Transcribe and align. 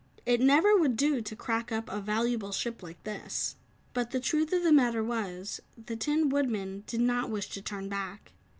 "It 0.25 0.41
never 0.41 0.75
would 0.75 0.95
do 0.97 1.21
to 1.21 1.35
crack 1.35 1.71
up 1.71 1.87
a 1.87 2.01
valuable 2.01 2.51
ship 2.51 2.81
like 2.81 3.03
this." 3.03 3.55
But 3.93 4.09
the 4.09 4.19
truth 4.19 4.51
of 4.51 4.63
the 4.63 4.71
matter 4.73 5.03
was, 5.03 5.59
the 5.77 5.95
Tin 5.95 6.27
Woodman 6.29 6.83
did 6.87 7.01
not 7.01 7.29
wish 7.29 7.49
to 7.49 7.61
turn 7.61 7.87
back. 7.87 8.31